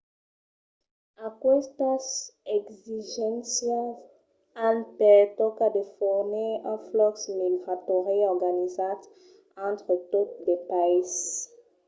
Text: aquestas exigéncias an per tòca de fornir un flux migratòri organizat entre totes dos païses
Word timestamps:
aquestas 1.29 2.03
exigéncias 2.57 3.91
an 4.67 4.77
per 4.99 5.23
tòca 5.39 5.67
de 5.75 5.83
fornir 5.95 6.51
un 6.71 6.77
flux 6.87 7.15
migratòri 7.41 8.17
organizat 8.33 8.99
entre 9.69 9.93
totes 10.11 10.37
dos 10.45 10.61
païses 10.69 11.17